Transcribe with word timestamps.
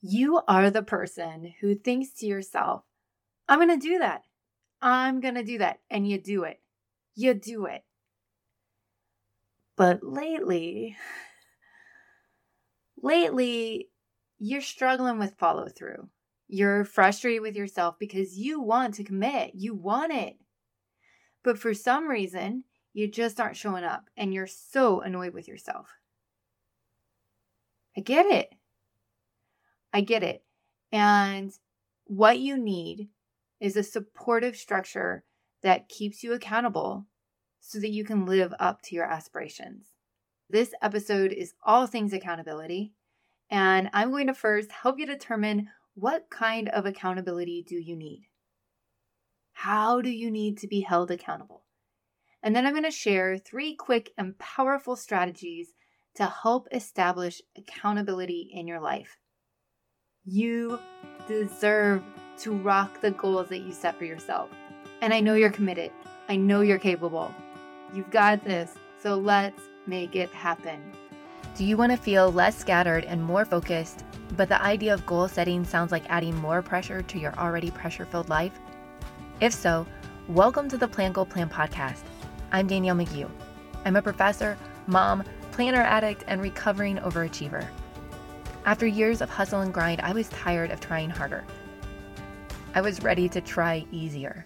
You 0.00 0.40
are 0.46 0.70
the 0.70 0.82
person 0.82 1.54
who 1.60 1.74
thinks 1.74 2.10
to 2.14 2.26
yourself, 2.26 2.82
I'm 3.48 3.58
going 3.58 3.80
to 3.80 3.88
do 3.88 3.98
that. 3.98 4.22
I'm 4.80 5.20
going 5.20 5.34
to 5.34 5.42
do 5.42 5.58
that. 5.58 5.80
And 5.90 6.08
you 6.08 6.18
do 6.18 6.44
it. 6.44 6.60
You 7.14 7.34
do 7.34 7.66
it. 7.66 7.84
But 9.76 10.02
lately, 10.02 10.96
lately, 13.00 13.88
you're 14.38 14.60
struggling 14.60 15.18
with 15.18 15.38
follow 15.38 15.68
through. 15.68 16.08
You're 16.48 16.84
frustrated 16.84 17.42
with 17.42 17.56
yourself 17.56 17.96
because 17.98 18.38
you 18.38 18.60
want 18.60 18.94
to 18.94 19.04
commit, 19.04 19.52
you 19.54 19.74
want 19.74 20.12
it. 20.12 20.36
But 21.42 21.58
for 21.58 21.74
some 21.74 22.08
reason, 22.08 22.64
you 22.92 23.08
just 23.08 23.38
aren't 23.38 23.56
showing 23.56 23.84
up 23.84 24.08
and 24.16 24.32
you're 24.32 24.46
so 24.46 25.00
annoyed 25.00 25.34
with 25.34 25.46
yourself. 25.46 25.88
I 27.96 28.00
get 28.00 28.26
it. 28.26 28.52
I 29.92 30.00
get 30.00 30.22
it. 30.22 30.42
And 30.92 31.52
what 32.04 32.38
you 32.38 32.56
need 32.56 33.08
is 33.60 33.76
a 33.76 33.82
supportive 33.82 34.56
structure 34.56 35.24
that 35.62 35.88
keeps 35.88 36.22
you 36.22 36.32
accountable 36.32 37.06
so 37.60 37.80
that 37.80 37.90
you 37.90 38.04
can 38.04 38.26
live 38.26 38.54
up 38.58 38.82
to 38.82 38.94
your 38.94 39.04
aspirations. 39.04 39.88
This 40.48 40.72
episode 40.80 41.32
is 41.32 41.54
all 41.64 41.86
things 41.86 42.12
accountability, 42.12 42.94
and 43.50 43.90
I'm 43.92 44.10
going 44.10 44.28
to 44.28 44.34
first 44.34 44.72
help 44.72 44.98
you 44.98 45.06
determine 45.06 45.68
what 45.94 46.30
kind 46.30 46.68
of 46.68 46.86
accountability 46.86 47.64
do 47.66 47.74
you 47.74 47.96
need? 47.96 48.28
How 49.52 50.00
do 50.00 50.10
you 50.10 50.30
need 50.30 50.58
to 50.58 50.68
be 50.68 50.80
held 50.80 51.10
accountable? 51.10 51.64
And 52.42 52.54
then 52.54 52.64
I'm 52.64 52.72
going 52.72 52.84
to 52.84 52.90
share 52.90 53.36
three 53.36 53.74
quick 53.74 54.12
and 54.16 54.38
powerful 54.38 54.94
strategies 54.94 55.72
to 56.14 56.26
help 56.26 56.68
establish 56.70 57.42
accountability 57.56 58.48
in 58.52 58.68
your 58.68 58.80
life. 58.80 59.18
You 60.24 60.78
deserve 61.26 62.02
to 62.40 62.52
rock 62.52 63.00
the 63.00 63.12
goals 63.12 63.48
that 63.48 63.60
you 63.60 63.72
set 63.72 63.98
for 63.98 64.04
yourself. 64.04 64.50
And 65.00 65.14
I 65.14 65.20
know 65.20 65.34
you're 65.34 65.50
committed. 65.50 65.90
I 66.28 66.36
know 66.36 66.60
you're 66.60 66.78
capable. 66.78 67.34
You've 67.94 68.10
got 68.10 68.44
this. 68.44 68.74
So 69.00 69.14
let's 69.14 69.62
make 69.86 70.16
it 70.16 70.30
happen. 70.30 70.92
Do 71.56 71.64
you 71.64 71.78
want 71.78 71.92
to 71.92 71.98
feel 71.98 72.30
less 72.30 72.58
scattered 72.58 73.04
and 73.04 73.22
more 73.22 73.46
focused, 73.46 74.04
but 74.36 74.50
the 74.50 74.60
idea 74.62 74.92
of 74.92 75.06
goal 75.06 75.28
setting 75.28 75.64
sounds 75.64 75.92
like 75.92 76.04
adding 76.10 76.36
more 76.36 76.60
pressure 76.60 77.00
to 77.00 77.18
your 77.18 77.34
already 77.38 77.70
pressure 77.70 78.04
filled 78.04 78.28
life? 78.28 78.52
If 79.40 79.54
so, 79.54 79.86
welcome 80.28 80.68
to 80.68 80.76
the 80.76 80.88
Plan 80.88 81.12
Goal 81.12 81.26
Plan 81.26 81.48
podcast. 81.48 82.02
I'm 82.52 82.66
Danielle 82.66 82.96
McGeough. 82.96 83.30
I'm 83.86 83.96
a 83.96 84.02
professor, 84.02 84.58
mom, 84.86 85.24
planner 85.52 85.82
addict, 85.82 86.24
and 86.26 86.42
recovering 86.42 86.98
overachiever. 86.98 87.66
After 88.68 88.86
years 88.86 89.22
of 89.22 89.30
hustle 89.30 89.62
and 89.62 89.72
grind, 89.72 90.02
I 90.02 90.12
was 90.12 90.28
tired 90.28 90.70
of 90.70 90.78
trying 90.78 91.08
harder. 91.08 91.42
I 92.74 92.82
was 92.82 93.02
ready 93.02 93.26
to 93.30 93.40
try 93.40 93.86
easier. 93.90 94.44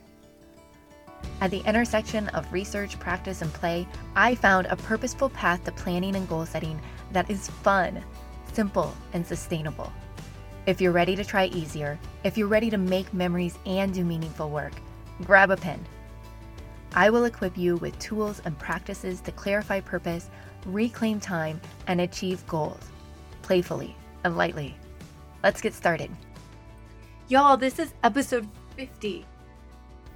At 1.41 1.51
the 1.51 1.59
intersection 1.67 2.29
of 2.29 2.53
research, 2.53 3.01
practice, 3.01 3.43
and 3.43 3.53
play, 3.53 3.85
I 4.15 4.37
found 4.37 4.69
a 4.69 4.77
purposeful 4.77 5.29
path 5.31 5.65
to 5.65 5.73
planning 5.73 6.15
and 6.15 6.29
goal 6.29 6.47
setting 6.47 6.81
that 7.11 7.29
is 7.29 7.51
fun, 7.51 8.01
simple, 8.53 8.95
and 9.13 9.27
sustainable. 9.27 9.93
If 10.67 10.81
you're 10.81 10.93
ready 10.93 11.17
to 11.17 11.25
try 11.25 11.47
easier, 11.47 11.99
if 12.23 12.39
you're 12.39 12.47
ready 12.47 12.71
to 12.71 12.79
make 12.79 13.13
memories 13.13 13.59
and 13.67 13.93
do 13.93 14.05
meaningful 14.05 14.51
work, 14.51 14.75
grab 15.25 15.51
a 15.51 15.57
pen. 15.57 15.85
I 16.95 17.11
will 17.11 17.25
equip 17.25 17.59
you 17.59 17.75
with 17.79 17.99
tools 17.99 18.41
and 18.45 18.57
practices 18.57 19.21
to 19.23 19.33
clarify 19.33 19.81
purpose, 19.81 20.31
reclaim 20.65 21.19
time, 21.19 21.61
and 21.89 22.01
achieve 22.01 22.47
goals 22.47 22.89
playfully 23.43 23.97
and 24.25 24.37
lightly. 24.37 24.75
Let's 25.43 25.61
get 25.61 25.75
started. 25.75 26.11
Y'all, 27.29 27.57
this 27.57 27.79
is 27.79 27.95
episode 28.05 28.47
50. 28.77 29.25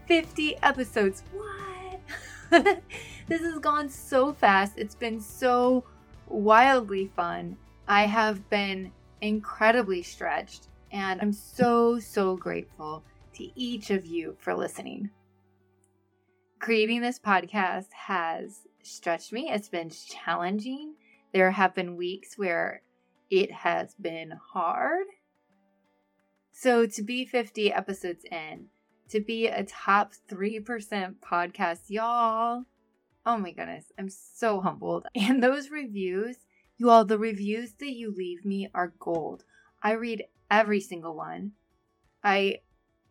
50 0.06 0.56
episodes. 0.62 1.22
What? 1.32 2.82
this 3.28 3.40
has 3.42 3.58
gone 3.58 3.88
so 3.88 4.32
fast. 4.32 4.74
It's 4.76 4.94
been 4.94 5.20
so 5.20 5.84
wildly 6.28 7.10
fun. 7.16 7.56
I 7.88 8.06
have 8.06 8.48
been 8.50 8.92
incredibly 9.20 10.02
stretched, 10.02 10.68
and 10.92 11.20
I'm 11.20 11.32
so, 11.32 11.98
so 11.98 12.36
grateful 12.36 13.02
to 13.34 13.48
each 13.58 13.90
of 13.90 14.06
you 14.06 14.36
for 14.38 14.54
listening. 14.54 15.10
Creating 16.58 17.00
this 17.00 17.18
podcast 17.18 17.92
has 17.92 18.60
stretched 18.82 19.32
me, 19.32 19.50
it's 19.50 19.68
been 19.68 19.90
challenging. 19.90 20.94
There 21.32 21.50
have 21.50 21.74
been 21.74 21.96
weeks 21.96 22.38
where 22.38 22.82
it 23.30 23.52
has 23.52 23.94
been 23.94 24.32
hard. 24.52 25.06
So, 26.52 26.86
to 26.86 27.02
be 27.02 27.26
50 27.26 27.72
episodes 27.72 28.24
in, 28.30 28.66
to 29.10 29.20
be 29.20 29.46
a 29.46 29.64
top 29.64 30.12
3% 30.30 31.14
podcast, 31.20 31.82
y'all. 31.88 32.64
Oh 33.24 33.36
my 33.38 33.50
goodness, 33.50 33.86
I'm 33.98 34.08
so 34.08 34.60
humbled. 34.60 35.06
And 35.14 35.42
those 35.42 35.70
reviews, 35.70 36.36
you 36.76 36.90
all, 36.90 37.04
the 37.04 37.18
reviews 37.18 37.72
that 37.80 37.92
you 37.92 38.14
leave 38.14 38.44
me 38.44 38.68
are 38.74 38.94
gold. 38.98 39.44
I 39.82 39.92
read 39.92 40.24
every 40.50 40.80
single 40.80 41.14
one. 41.14 41.52
I 42.22 42.60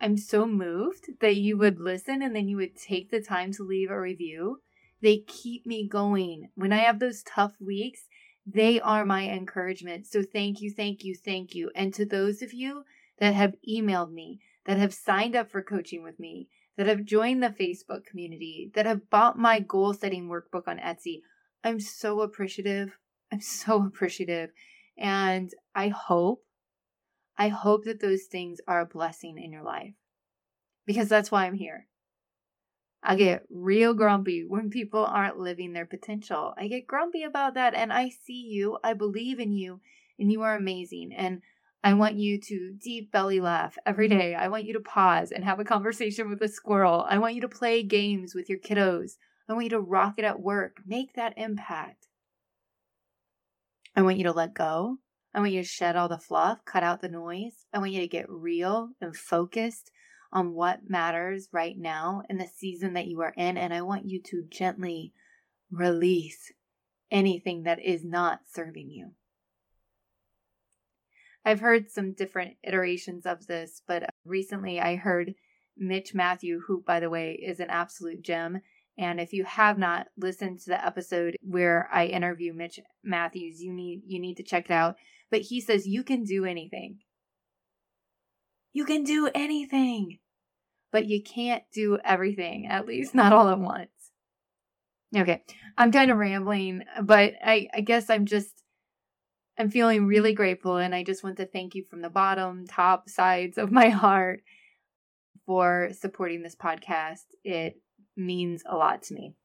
I'm 0.02 0.18
so 0.18 0.46
moved 0.46 1.08
that 1.22 1.38
you 1.38 1.58
would 1.58 1.80
listen 1.80 2.22
and 2.22 2.36
then 2.36 2.48
you 2.48 2.58
would 2.58 2.76
take 2.76 3.12
the 3.12 3.22
time 3.22 3.54
to 3.54 3.64
leave 3.64 3.90
a 3.90 4.00
review. 4.00 4.62
They 5.02 5.20
keep 5.20 5.66
me 5.66 5.88
going. 5.88 6.50
When 6.56 6.74
I 6.74 6.80
have 6.80 7.00
those 7.00 7.24
tough 7.24 7.54
weeks, 7.60 8.02
they 8.46 8.80
are 8.80 9.06
my 9.06 9.28
encouragement. 9.30 10.06
So 10.08 10.22
thank 10.22 10.62
you, 10.62 10.72
thank 10.72 11.04
you, 11.04 11.16
thank 11.16 11.56
you. 11.56 11.72
And 11.76 11.94
to 11.96 12.06
those 12.06 12.42
of 12.42 12.54
you 12.54 12.84
that 13.20 13.34
have 13.34 13.56
emailed 13.68 14.12
me, 14.12 14.40
that 14.66 14.78
have 14.78 14.94
signed 14.94 15.36
up 15.36 15.50
for 15.50 15.62
coaching 15.62 16.04
with 16.04 16.20
me, 16.20 16.50
that 16.78 16.88
have 16.88 17.06
joined 17.06 17.42
the 17.42 17.50
Facebook 17.50 18.06
community, 18.06 18.72
that 18.76 18.86
have 18.86 19.10
bought 19.10 19.38
my 19.38 19.60
goal 19.60 19.94
setting 19.94 20.28
workbook 20.28 20.68
on 20.68 20.78
Etsy. 20.78 21.22
I'm 21.64 21.80
so 21.80 22.22
appreciative. 22.22 22.98
I'm 23.32 23.42
so 23.42 23.84
appreciative. 23.84 24.52
And 24.98 25.52
I 25.74 25.90
hope, 25.90 26.44
I 27.38 27.50
hope 27.50 27.84
that 27.86 28.02
those 28.02 28.24
things 28.24 28.60
are 28.68 28.82
a 28.82 28.86
blessing 28.86 29.38
in 29.38 29.52
your 29.52 29.64
life 29.64 29.94
because 30.86 31.10
that's 31.10 31.32
why 31.32 31.46
I'm 31.46 31.56
here. 31.56 31.88
I 33.08 33.16
get 33.16 33.44
real 33.52 33.94
grumpy 33.94 34.44
when 34.48 34.72
people 34.72 35.06
aren't 35.06 35.38
living 35.38 35.74
their 35.74 35.86
potential. 35.86 36.56
I 36.58 36.68
get 36.68 36.88
grumpy 36.88 37.22
about 37.22 37.54
that 37.54 37.76
and 37.76 37.94
I 37.94 38.10
see 38.10 38.48
you. 38.50 38.80
I 38.84 38.94
believe 38.94 39.40
in 39.40 39.54
you 39.54 39.80
and 40.18 40.32
you 40.32 40.42
are 40.42 40.56
amazing. 40.56 41.14
And 41.16 41.44
I 41.84 41.94
want 41.94 42.16
you 42.16 42.40
to 42.42 42.74
deep 42.82 43.12
belly 43.12 43.40
laugh 43.40 43.78
every 43.86 44.08
day. 44.08 44.34
I 44.34 44.48
want 44.48 44.66
you 44.66 44.74
to 44.74 44.80
pause 44.80 45.32
and 45.32 45.44
have 45.44 45.60
a 45.60 45.64
conversation 45.64 46.30
with 46.30 46.42
a 46.42 46.48
squirrel. 46.48 47.06
I 47.08 47.20
want 47.20 47.36
you 47.36 47.42
to 47.42 47.48
play 47.48 47.84
games 47.84 48.34
with 48.34 48.50
your 48.50 48.58
kiddos. 48.58 49.18
I 49.48 49.54
want 49.54 49.66
you 49.66 49.70
to 49.70 49.80
rock 49.80 50.16
it 50.18 50.26
at 50.26 50.40
work. 50.40 50.78
Make 50.84 51.14
that 51.14 51.38
impact. 51.38 52.08
I 53.96 54.02
want 54.02 54.18
you 54.18 54.24
to 54.24 54.32
let 54.32 54.56
go. 54.56 54.98
I 55.32 55.42
want 55.42 55.52
you 55.52 55.62
to 55.62 55.68
shed 55.68 55.96
all 55.96 56.10
the 56.10 56.18
fluff, 56.18 56.66
cut 56.66 56.82
out 56.82 57.02
the 57.02 57.10
noise. 57.10 57.68
I 57.72 57.78
want 57.78 57.92
you 57.92 58.02
to 58.02 58.08
get 58.08 58.26
real 58.28 58.90
and 59.00 59.16
focused 59.16 59.92
on 60.36 60.54
what 60.54 60.90
matters 60.90 61.48
right 61.54 61.78
now 61.78 62.22
in 62.30 62.38
the 62.38 62.46
season 62.46 62.94
that 62.94 63.08
you 63.08 63.22
are 63.22 63.34
in. 63.38 63.58
And 63.58 63.74
I 63.74 63.82
want 63.82 64.06
you 64.06 64.22
to 64.24 64.44
gently 64.50 65.14
release 65.72 66.52
anything 67.10 67.64
that 67.64 67.80
is 67.82 68.04
not 68.04 68.42
serving 68.54 68.92
you. 68.92 69.12
I've 71.46 71.62
heard 71.62 71.90
some 71.90 72.14
different 72.14 72.56
iterations 72.64 73.26
of 73.26 73.48
this, 73.48 73.82
but 73.88 74.04
uh, 74.04 74.08
recently 74.26 74.82
I 74.82 74.96
heard 74.96 75.36
Mitch 75.78 76.14
Matthew, 76.14 76.62
who, 76.68 76.84
by 76.86 77.00
the 77.00 77.10
way, 77.10 77.34
is 77.34 77.60
an 77.60 77.70
absolute 77.70 78.22
gem. 78.22 78.60
And 78.98 79.22
if 79.22 79.32
you 79.32 79.46
have 79.46 79.78
not 79.78 80.08
listened 80.18 80.60
to 80.60 80.72
the 80.72 80.86
episode 80.86 81.38
where 81.42 81.88
I 81.94 82.08
interview 82.08 82.52
Mitch 82.54 82.80
Matthews, 83.04 83.62
you 83.62 83.72
need 83.72 84.02
you 84.06 84.20
need 84.20 84.36
to 84.38 84.44
check 84.44 84.66
it 84.66 84.72
out. 84.72 84.96
But 85.30 85.42
he 85.42 85.62
says 85.62 85.88
you 85.88 86.04
can 86.04 86.24
do 86.24 86.46
anything. 86.46 87.00
You 88.74 88.86
can 88.86 89.04
do 89.04 89.30
anything. 89.34 90.20
But 90.92 91.06
you 91.06 91.22
can't 91.22 91.64
do 91.74 91.98
everything, 92.04 92.68
at 92.68 92.86
least 92.86 93.14
not 93.14 93.34
all 93.34 93.50
at 93.50 93.60
once. 93.60 93.90
Okay, 95.16 95.44
I'm 95.78 95.92
kind 95.92 96.12
of 96.12 96.18
rambling, 96.18 96.84
but 97.02 97.34
I, 97.44 97.68
I 97.74 97.82
guess 97.82 98.10
I'm 98.10 98.26
just 98.26 98.64
I'm 99.58 99.70
feeling 99.70 100.06
really 100.06 100.34
grateful, 100.34 100.78
and 100.78 100.94
I 100.94 101.04
just 101.04 101.24
want 101.24 101.38
to 101.38 101.46
thank 101.46 101.76
you 101.76 101.84
from 101.84 102.02
the 102.02 102.10
bottom, 102.10 102.66
top 102.68 103.10
sides 103.10 103.58
of 103.58 103.72
my 103.72 103.90
heart 104.04 104.42
for 105.46 105.90
supporting 105.94 106.44
this 106.44 106.56
podcast. 106.56 107.24
It 107.44 107.80
means 108.18 108.64
a 108.66 108.76
lot 108.76 109.04
to 109.04 109.14
me. 109.14 109.36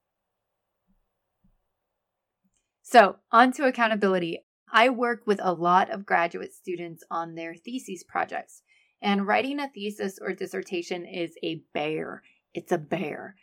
So, 2.81 3.17
on 3.31 3.53
to 3.53 3.65
accountability. 3.65 4.39
I 4.73 4.89
work 4.89 5.23
with 5.25 5.39
a 5.41 5.53
lot 5.53 5.89
of 5.89 6.05
graduate 6.05 6.53
students 6.53 7.03
on 7.09 7.35
their 7.35 7.55
thesis 7.55 8.03
projects, 8.03 8.63
and 9.01 9.27
writing 9.27 9.59
a 9.59 9.67
thesis 9.67 10.19
or 10.21 10.33
dissertation 10.33 11.05
is 11.05 11.35
a 11.43 11.63
bear. 11.73 12.21
It's 12.53 12.71
a 12.71 12.77
bear. 12.77 13.35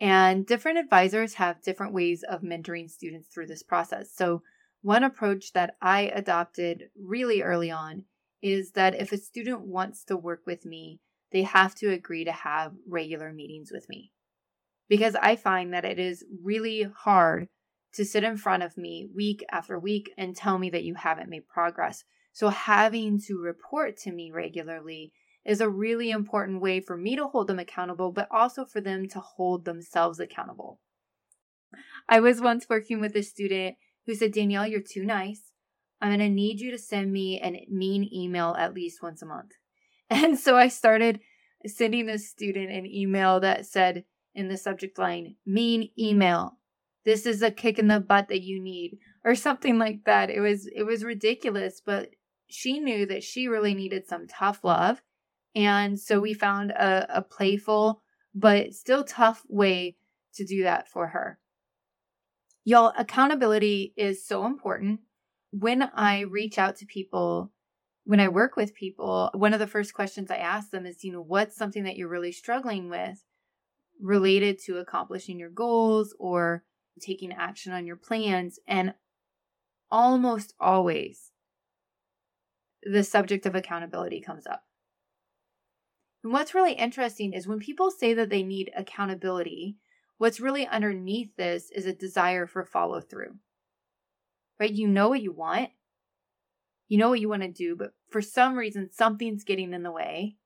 And 0.00 0.46
different 0.46 0.78
advisors 0.78 1.34
have 1.34 1.62
different 1.62 1.94
ways 1.94 2.24
of 2.28 2.42
mentoring 2.42 2.90
students 2.90 3.28
through 3.28 3.46
this 3.46 3.62
process. 3.62 4.10
So, 4.14 4.42
one 4.82 5.04
approach 5.04 5.52
that 5.54 5.76
I 5.80 6.12
adopted 6.14 6.90
really 7.00 7.40
early 7.40 7.70
on 7.70 8.04
is 8.42 8.72
that 8.72 8.94
if 8.94 9.12
a 9.12 9.16
student 9.16 9.62
wants 9.62 10.04
to 10.04 10.16
work 10.16 10.42
with 10.46 10.66
me, 10.66 11.00
they 11.32 11.42
have 11.42 11.74
to 11.76 11.90
agree 11.90 12.24
to 12.24 12.32
have 12.32 12.74
regular 12.86 13.32
meetings 13.32 13.70
with 13.72 13.88
me. 13.88 14.12
Because 14.88 15.16
I 15.16 15.36
find 15.36 15.72
that 15.72 15.86
it 15.86 15.98
is 15.98 16.22
really 16.42 16.82
hard 16.82 17.48
to 17.94 18.04
sit 18.04 18.24
in 18.24 18.36
front 18.36 18.62
of 18.62 18.76
me 18.76 19.08
week 19.14 19.42
after 19.50 19.78
week 19.78 20.12
and 20.18 20.36
tell 20.36 20.58
me 20.58 20.68
that 20.70 20.84
you 20.84 20.94
haven't 20.94 21.30
made 21.30 21.48
progress. 21.48 22.04
So, 22.34 22.48
having 22.48 23.20
to 23.26 23.38
report 23.38 23.96
to 23.98 24.12
me 24.12 24.30
regularly 24.32 25.12
is 25.46 25.60
a 25.60 25.68
really 25.68 26.10
important 26.10 26.60
way 26.60 26.80
for 26.80 26.96
me 26.96 27.14
to 27.16 27.28
hold 27.28 27.46
them 27.46 27.60
accountable, 27.60 28.10
but 28.10 28.28
also 28.30 28.64
for 28.64 28.80
them 28.80 29.08
to 29.10 29.20
hold 29.20 29.64
themselves 29.64 30.18
accountable. 30.18 30.80
I 32.08 32.18
was 32.20 32.40
once 32.40 32.66
working 32.68 33.00
with 33.00 33.14
a 33.14 33.22
student 33.22 33.76
who 34.06 34.14
said, 34.14 34.32
Danielle, 34.32 34.66
you're 34.66 34.80
too 34.80 35.04
nice. 35.04 35.52
I'm 36.00 36.10
going 36.10 36.18
to 36.18 36.28
need 36.28 36.60
you 36.60 36.70
to 36.72 36.78
send 36.78 37.12
me 37.12 37.40
a 37.40 37.66
mean 37.70 38.10
email 38.12 38.56
at 38.58 38.74
least 38.74 39.02
once 39.02 39.22
a 39.22 39.26
month. 39.26 39.52
And 40.10 40.38
so 40.38 40.54
I 40.54 40.68
started 40.68 41.20
sending 41.66 42.04
this 42.04 42.28
student 42.28 42.70
an 42.70 42.84
email 42.84 43.40
that 43.40 43.64
said 43.64 44.04
in 44.34 44.48
the 44.48 44.58
subject 44.58 44.98
line, 44.98 45.36
mean 45.46 45.88
email. 45.98 46.58
This 47.06 47.24
is 47.24 47.42
a 47.42 47.50
kick 47.50 47.78
in 47.78 47.88
the 47.88 48.00
butt 48.00 48.28
that 48.28 48.42
you 48.42 48.60
need 48.60 48.98
or 49.24 49.34
something 49.34 49.78
like 49.78 50.04
that. 50.04 50.28
It 50.28 50.40
was 50.40 50.66
it 50.66 50.82
was 50.82 51.04
ridiculous, 51.04 51.80
but 51.84 52.10
she 52.48 52.80
knew 52.80 53.06
that 53.06 53.22
she 53.22 53.48
really 53.48 53.74
needed 53.74 54.06
some 54.06 54.26
tough 54.26 54.64
love. 54.64 55.02
And 55.54 55.98
so 55.98 56.20
we 56.20 56.34
found 56.34 56.70
a, 56.72 57.18
a 57.18 57.22
playful 57.22 58.02
but 58.34 58.74
still 58.74 59.04
tough 59.04 59.42
way 59.48 59.96
to 60.34 60.44
do 60.44 60.64
that 60.64 60.88
for 60.88 61.08
her. 61.08 61.38
Y'all, 62.64 62.92
accountability 62.96 63.92
is 63.96 64.26
so 64.26 64.46
important 64.46 65.00
when 65.52 65.82
I 65.94 66.20
reach 66.20 66.58
out 66.58 66.76
to 66.76 66.86
people, 66.86 67.52
when 68.04 68.18
I 68.18 68.28
work 68.28 68.56
with 68.56 68.74
people, 68.74 69.30
one 69.34 69.52
of 69.52 69.60
the 69.60 69.68
first 69.68 69.94
questions 69.94 70.30
I 70.30 70.38
ask 70.38 70.70
them 70.70 70.84
is, 70.84 71.04
you 71.04 71.12
know, 71.12 71.22
what's 71.22 71.56
something 71.56 71.84
that 71.84 71.96
you're 71.96 72.08
really 72.08 72.32
struggling 72.32 72.90
with 72.90 73.22
related 74.00 74.58
to 74.64 74.78
accomplishing 74.78 75.38
your 75.38 75.50
goals 75.50 76.14
or 76.18 76.64
taking 77.00 77.32
action 77.32 77.72
on 77.72 77.86
your 77.86 77.96
plans? 77.96 78.58
And 78.66 78.94
almost 79.90 80.54
always 80.58 81.30
the 82.84 83.04
subject 83.04 83.46
of 83.46 83.54
accountability 83.54 84.20
comes 84.20 84.46
up. 84.46 84.64
And 86.22 86.32
what's 86.32 86.54
really 86.54 86.72
interesting 86.72 87.32
is 87.32 87.46
when 87.46 87.58
people 87.58 87.90
say 87.90 88.14
that 88.14 88.30
they 88.30 88.42
need 88.42 88.70
accountability, 88.76 89.76
what's 90.18 90.40
really 90.40 90.66
underneath 90.66 91.36
this 91.36 91.70
is 91.70 91.86
a 91.86 91.92
desire 91.92 92.46
for 92.46 92.64
follow 92.64 93.00
through 93.00 93.36
right? 94.58 94.72
You 94.72 94.88
know 94.88 95.08
what 95.08 95.22
you 95.22 95.32
want, 95.32 95.70
you 96.88 96.98
know 96.98 97.08
what 97.08 97.20
you 97.20 97.28
want 97.28 97.42
to 97.42 97.48
do, 97.48 97.76
but 97.76 97.92
for 98.10 98.20
some 98.20 98.56
reason, 98.56 98.90
something's 98.92 99.44
getting 99.44 99.72
in 99.72 99.82
the 99.82 99.90
way. 99.90 100.36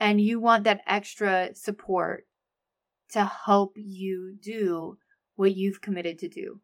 And 0.00 0.20
you 0.20 0.38
want 0.38 0.64
that 0.64 0.82
extra 0.86 1.54
support 1.54 2.26
to 3.10 3.24
help 3.24 3.72
you 3.76 4.36
do 4.40 4.98
what 5.34 5.56
you've 5.56 5.80
committed 5.80 6.18
to 6.20 6.28
do. 6.28 6.60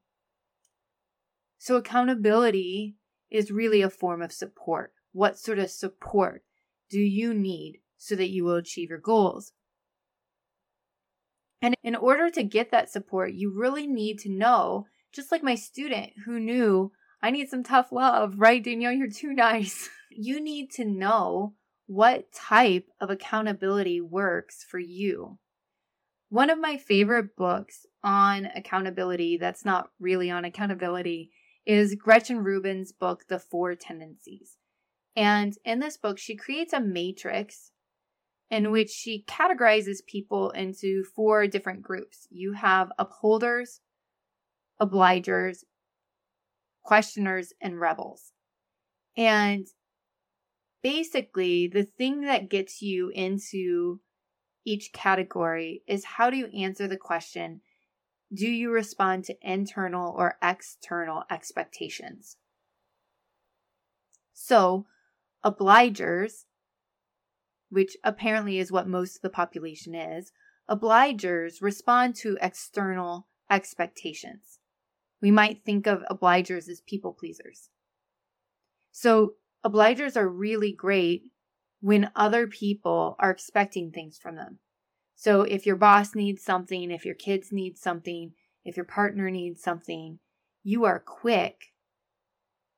So, 1.59 1.77
accountability 1.77 2.97
is 3.35 3.51
really 3.51 3.83
a 3.83 3.91
form 3.91 4.23
of 4.23 4.33
support. 4.33 4.93
What 5.13 5.39
sort 5.39 5.59
of 5.59 5.69
support 5.69 6.45
do 6.89 7.01
you 7.01 7.35
need 7.35 7.81
so 7.99 8.15
that 8.15 8.31
you 8.31 8.45
will 8.45 8.55
achieve 8.55 8.91
your 8.91 9.01
goals? 9.01 9.51
And 11.61 11.75
in 11.83 11.97
order 11.97 12.31
to 12.31 12.45
get 12.45 12.71
that 12.71 12.91
support, 12.91 13.33
you 13.33 13.53
really 13.53 13.89
need 13.89 14.21
to 14.21 14.29
know 14.31 14.87
just 15.13 15.33
like 15.33 15.43
my 15.43 15.57
student 15.57 16.13
who 16.25 16.39
knew 16.39 16.93
I 17.21 17.33
need 17.33 17.49
some 17.49 17.65
tough 17.65 17.91
love, 17.91 18.35
right? 18.39 18.63
Danielle, 18.63 18.93
you're 18.93 19.11
too 19.11 19.33
nice. 19.33 19.89
you 20.11 20.41
need 20.41 20.71
to 20.73 20.85
know 20.85 21.55
what 21.87 22.33
type 22.33 22.87
of 23.01 23.11
accountability 23.11 24.01
works 24.01 24.65
for 24.69 24.79
you. 24.79 25.39
One 26.29 26.51
of 26.51 26.59
my 26.61 26.77
favorite 26.77 27.37
books 27.37 27.85
on 28.05 28.47
accountability 28.55 29.39
that's 29.39 29.65
not 29.65 29.91
really 29.99 30.31
on 30.31 30.45
accountability 30.45 31.33
is 31.67 31.95
Gretchen 31.95 32.45
Rubin's 32.45 32.93
book, 32.93 33.25
The 33.29 33.39
Four 33.39 33.75
Tendencies. 33.75 34.57
And 35.17 35.57
in 35.65 35.79
this 35.79 35.97
book, 35.97 36.19
she 36.19 36.37
creates 36.37 36.73
a 36.73 36.81
matrix 36.81 37.71
in 38.51 38.71
which 38.71 38.91
she 38.91 39.25
categorizes 39.27 40.05
people 40.07 40.51
into 40.51 41.05
four 41.05 41.47
different 41.47 41.83
groups. 41.83 42.27
You 42.31 42.53
have 42.53 42.93
upholders, 42.99 43.81
obligers, 44.81 45.65
questioners, 46.83 47.53
and 47.61 47.81
rebels. 47.81 48.33
And 49.17 49.67
basically, 50.83 51.69
the 51.69 51.85
thing 51.85 52.23
that 52.23 52.51
gets 52.51 52.83
you 52.83 53.11
into 53.15 54.01
each 54.65 54.93
category 54.93 55.83
is 55.87 56.05
how 56.05 56.31
do 56.31 56.37
you 56.37 56.47
answer 56.47 56.89
the 56.89 56.97
question 56.97 57.61
do 58.35 58.49
you 58.49 58.71
respond 58.71 59.25
to 59.25 59.37
internal 59.43 60.13
or 60.17 60.37
external 60.43 61.23
expectations? 61.31 62.37
So, 64.33 64.87
obligers, 65.45 66.45
which 67.71 67.97
apparently 68.03 68.59
is 68.59 68.73
what 68.73 68.89
most 68.89 69.17
of 69.17 69.23
the 69.23 69.31
population 69.31 69.95
is, 69.95 70.33
obligers 70.69 71.63
respond 71.63 72.17
to 72.17 72.39
external 72.41 73.29
expectations. 73.51 74.59
We 75.21 75.31
might 75.31 75.65
think 75.65 75.87
of 75.87 76.03
obligers 76.11 76.69
as 76.69 76.83
people 76.87 77.13
pleasers. 77.13 77.69
So, 78.91 79.35
obligers 79.65 80.17
are 80.17 80.29
really 80.29 80.73
great 80.73 81.31
when 81.81 82.11
other 82.17 82.47
people 82.47 83.17
are 83.19 83.31
expecting 83.31 83.91
things 83.91 84.19
from 84.19 84.37
them. 84.37 84.59
So, 85.17 85.43
if 85.43 85.65
your 85.67 85.77
boss 85.77 86.15
needs 86.15 86.43
something, 86.43 86.91
if 86.91 87.05
your 87.05 87.15
kids 87.15 87.53
need 87.53 87.79
something, 87.79 88.33
if 88.65 88.77
your 88.77 88.85
partner 88.85 89.31
needs 89.31 89.63
something, 89.63 90.19
you 90.63 90.85
are 90.85 90.99
quick 90.99 91.73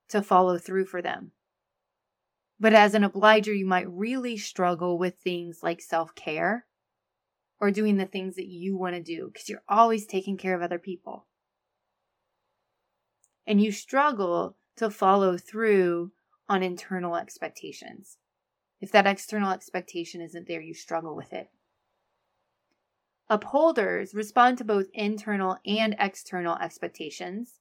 to 0.09 0.23
follow 0.23 0.59
through 0.59 0.87
for 0.87 1.01
them. 1.01 1.33
But 2.59 2.73
as 2.73 2.95
an 2.95 3.05
obliger, 3.05 3.53
you 3.53 3.67
might 3.67 3.91
really 3.91 4.37
struggle 4.37 4.99
with 4.99 5.17
things 5.17 5.61
like 5.63 5.81
self 5.81 6.15
care 6.15 6.67
or 7.61 7.71
doing 7.71 7.97
the 7.97 8.07
things 8.07 8.37
that 8.37 8.47
you 8.47 8.77
want 8.77 8.95
to 8.97 9.03
do 9.03 9.31
because 9.33 9.49
you're 9.49 9.63
always 9.69 10.07
taking 10.07 10.37
care 10.37 10.55
of 10.55 10.63
other 10.63 10.79
people 10.79 11.27
and 13.47 13.63
you 13.63 13.71
struggle 13.71 14.57
to 14.77 14.91
follow 14.91 15.37
through 15.39 16.13
on 16.49 16.63
internal 16.63 17.17
expectations. 17.17 18.19
If 18.81 18.93
that 18.93 19.07
external 19.07 19.53
expectation 19.53 20.21
isn't 20.21 20.47
there, 20.49 20.61
you 20.61 20.75
struggle 20.75 21.17
with 21.17 21.33
it. 21.33 21.49
Upholders 23.29 24.15
respond 24.15 24.57
to 24.59 24.65
both 24.65 24.87
internal 24.95 25.59
and 25.67 25.97
external 25.99 26.57
expectations. 26.59 27.59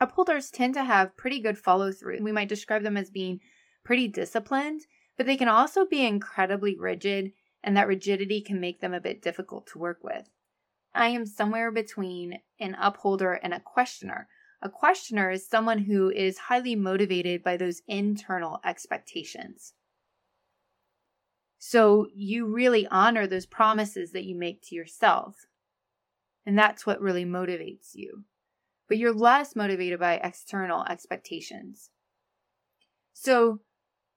Upholders 0.00 0.50
tend 0.50 0.74
to 0.74 0.84
have 0.84 1.16
pretty 1.16 1.40
good 1.40 1.58
follow 1.58 1.90
through. 1.90 2.22
We 2.22 2.30
might 2.30 2.48
describe 2.48 2.82
them 2.84 2.96
as 2.96 3.10
being 3.10 3.40
pretty 3.84 4.06
disciplined, 4.06 4.82
but 5.16 5.26
they 5.26 5.36
can 5.36 5.48
also 5.48 5.84
be 5.84 6.06
incredibly 6.06 6.76
rigid, 6.76 7.32
and 7.64 7.76
that 7.76 7.88
rigidity 7.88 8.40
can 8.40 8.60
make 8.60 8.80
them 8.80 8.94
a 8.94 9.00
bit 9.00 9.22
difficult 9.22 9.66
to 9.68 9.78
work 9.78 9.98
with. 10.02 10.28
I 10.94 11.08
am 11.08 11.26
somewhere 11.26 11.72
between 11.72 12.40
an 12.60 12.76
upholder 12.80 13.32
and 13.32 13.52
a 13.52 13.60
questioner. 13.60 14.28
A 14.60 14.68
questioner 14.68 15.30
is 15.30 15.48
someone 15.48 15.78
who 15.78 16.10
is 16.10 16.38
highly 16.38 16.76
motivated 16.76 17.42
by 17.42 17.56
those 17.56 17.82
internal 17.88 18.60
expectations. 18.64 19.74
So 21.72 22.08
you 22.14 22.44
really 22.44 22.86
honor 22.88 23.26
those 23.26 23.46
promises 23.46 24.12
that 24.12 24.24
you 24.24 24.36
make 24.36 24.60
to 24.64 24.74
yourself. 24.74 25.46
And 26.44 26.58
that's 26.58 26.84
what 26.84 27.00
really 27.00 27.24
motivates 27.24 27.94
you. 27.94 28.24
But 28.88 28.98
you're 28.98 29.14
less 29.14 29.56
motivated 29.56 29.98
by 29.98 30.20
external 30.22 30.84
expectations. 30.84 31.88
So, 33.14 33.60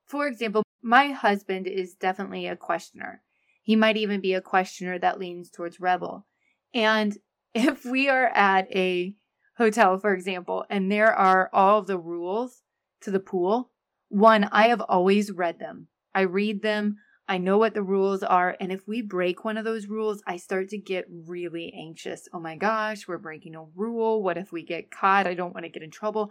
for 0.05 0.27
example, 0.27 0.63
my 0.83 1.11
husband 1.13 1.65
is 1.65 1.93
definitely 1.93 2.45
a 2.45 2.57
questioner. 2.57 3.21
He 3.63 3.77
might 3.77 3.95
even 3.95 4.19
be 4.19 4.33
a 4.33 4.41
questioner 4.41 4.99
that 4.99 5.17
leans 5.17 5.49
towards 5.49 5.79
rebel. 5.79 6.27
And 6.73 7.17
if 7.53 7.85
we 7.85 8.09
are 8.09 8.27
at 8.35 8.67
a 8.75 9.15
hotel, 9.55 9.97
for 9.97 10.13
example, 10.13 10.65
and 10.69 10.91
there 10.91 11.13
are 11.15 11.49
all 11.53 11.83
the 11.83 11.97
rules 11.97 12.63
to 12.99 13.11
the 13.11 13.21
pool, 13.21 13.71
one, 14.09 14.43
I 14.51 14.67
have 14.67 14.81
always 14.81 15.31
read 15.31 15.59
them. 15.59 15.87
I 16.13 16.23
read 16.23 16.61
them. 16.61 16.97
I 17.27 17.39
know 17.39 17.57
what 17.57 17.73
the 17.73 17.81
rules 17.81 18.21
are. 18.21 18.55
And 18.59 18.71
if 18.71 18.87
we 18.87 19.01
break 19.01 19.43
one 19.43 19.57
of 19.57 19.65
those 19.65 19.87
rules, 19.87 20.21
I 20.27 20.37
start 20.37 20.69
to 20.69 20.77
get 20.77 21.05
really 21.09 21.73
anxious. 21.75 22.27
Oh 22.31 22.39
my 22.39 22.55
gosh, 22.55 23.07
we're 23.07 23.17
breaking 23.17 23.55
a 23.55 23.63
rule. 23.75 24.21
What 24.21 24.37
if 24.37 24.51
we 24.51 24.63
get 24.63 24.91
caught? 24.91 25.25
I 25.25 25.33
don't 25.33 25.53
want 25.53 25.65
to 25.65 25.71
get 25.71 25.81
in 25.81 25.89
trouble. 25.89 26.29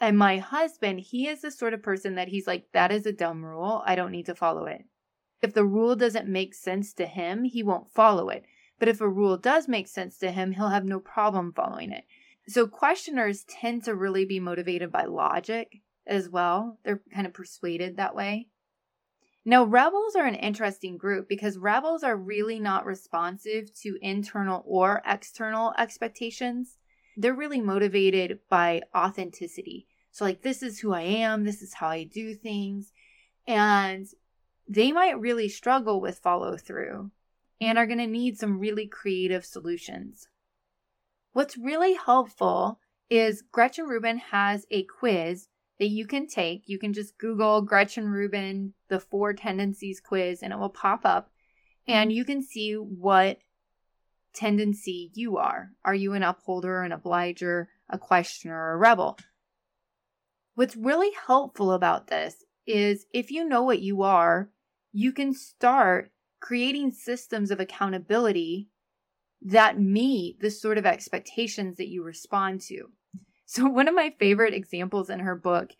And 0.00 0.18
my 0.18 0.38
husband, 0.38 1.00
he 1.00 1.28
is 1.28 1.42
the 1.42 1.52
sort 1.52 1.72
of 1.72 1.82
person 1.82 2.16
that 2.16 2.28
he's 2.28 2.48
like, 2.48 2.66
that 2.72 2.90
is 2.90 3.06
a 3.06 3.12
dumb 3.12 3.44
rule. 3.44 3.82
I 3.86 3.94
don't 3.94 4.10
need 4.10 4.26
to 4.26 4.34
follow 4.34 4.66
it. 4.66 4.84
If 5.40 5.54
the 5.54 5.64
rule 5.64 5.94
doesn't 5.94 6.28
make 6.28 6.54
sense 6.54 6.92
to 6.94 7.06
him, 7.06 7.44
he 7.44 7.62
won't 7.62 7.92
follow 7.92 8.28
it. 8.28 8.44
But 8.80 8.88
if 8.88 9.00
a 9.00 9.08
rule 9.08 9.36
does 9.36 9.68
make 9.68 9.86
sense 9.86 10.18
to 10.18 10.32
him, 10.32 10.52
he'll 10.52 10.70
have 10.70 10.84
no 10.84 10.98
problem 10.98 11.52
following 11.52 11.92
it. 11.92 12.04
So, 12.48 12.66
questioners 12.66 13.44
tend 13.44 13.84
to 13.84 13.94
really 13.94 14.24
be 14.24 14.40
motivated 14.40 14.90
by 14.90 15.04
logic 15.04 15.80
as 16.06 16.28
well. 16.28 16.78
They're 16.84 17.00
kind 17.14 17.26
of 17.26 17.32
persuaded 17.32 17.96
that 17.96 18.14
way. 18.14 18.48
Now, 19.44 19.64
rebels 19.64 20.16
are 20.16 20.24
an 20.24 20.34
interesting 20.34 20.96
group 20.96 21.28
because 21.28 21.58
rebels 21.58 22.02
are 22.02 22.16
really 22.16 22.58
not 22.58 22.86
responsive 22.86 23.74
to 23.80 23.98
internal 24.00 24.62
or 24.66 25.02
external 25.06 25.74
expectations. 25.76 26.78
They're 27.16 27.34
really 27.34 27.60
motivated 27.60 28.38
by 28.48 28.82
authenticity. 28.96 29.86
So, 30.10 30.24
like, 30.24 30.42
this 30.42 30.62
is 30.62 30.80
who 30.80 30.94
I 30.94 31.02
am, 31.02 31.44
this 31.44 31.60
is 31.60 31.74
how 31.74 31.88
I 31.88 32.04
do 32.04 32.34
things. 32.34 32.92
And 33.46 34.06
they 34.66 34.92
might 34.92 35.20
really 35.20 35.48
struggle 35.50 36.00
with 36.00 36.18
follow 36.18 36.56
through 36.56 37.10
and 37.60 37.76
are 37.76 37.86
going 37.86 37.98
to 37.98 38.06
need 38.06 38.38
some 38.38 38.58
really 38.58 38.86
creative 38.86 39.44
solutions. 39.44 40.28
What's 41.32 41.58
really 41.58 41.94
helpful 41.94 42.78
is 43.10 43.42
Gretchen 43.52 43.86
Rubin 43.86 44.18
has 44.18 44.66
a 44.70 44.84
quiz 44.84 45.48
that 45.78 45.88
you 45.88 46.06
can 46.06 46.26
take. 46.26 46.62
You 46.66 46.78
can 46.78 46.92
just 46.92 47.18
Google 47.18 47.62
Gretchen 47.62 48.08
Rubin, 48.08 48.74
the 48.88 49.00
four 49.00 49.32
tendencies 49.32 50.00
quiz, 50.00 50.42
and 50.42 50.52
it 50.52 50.58
will 50.58 50.68
pop 50.68 51.00
up. 51.04 51.30
And 51.86 52.12
you 52.12 52.24
can 52.24 52.42
see 52.42 52.74
what 52.74 53.38
tendency 54.32 55.10
you 55.14 55.36
are. 55.36 55.70
Are 55.84 55.94
you 55.94 56.12
an 56.12 56.22
upholder, 56.22 56.82
an 56.82 56.92
obliger, 56.92 57.68
a 57.88 57.98
questioner, 57.98 58.56
or 58.56 58.72
a 58.72 58.76
rebel? 58.76 59.18
What's 60.54 60.76
really 60.76 61.10
helpful 61.26 61.72
about 61.72 62.06
this 62.06 62.44
is 62.66 63.06
if 63.12 63.30
you 63.30 63.44
know 63.44 63.62
what 63.62 63.80
you 63.80 64.02
are, 64.02 64.50
you 64.92 65.12
can 65.12 65.34
start 65.34 66.10
creating 66.40 66.92
systems 66.92 67.50
of 67.50 67.58
accountability 67.58 68.68
that 69.42 69.80
meet 69.80 70.40
the 70.40 70.50
sort 70.50 70.78
of 70.78 70.86
expectations 70.86 71.76
that 71.76 71.88
you 71.88 72.02
respond 72.02 72.60
to. 72.62 72.90
So, 73.44 73.66
one 73.68 73.88
of 73.88 73.94
my 73.94 74.14
favorite 74.18 74.54
examples 74.54 75.10
in 75.10 75.20
her 75.20 75.36
book 75.36 75.70